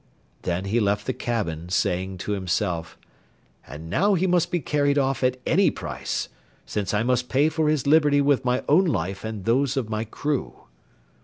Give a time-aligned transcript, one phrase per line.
[0.41, 2.97] Then he left the cabin, saying to himself,
[3.67, 6.27] "And now he must be carried off at any price,
[6.65, 10.05] since I must pay for his liberty with my own life and those of my
[10.05, 10.63] crew."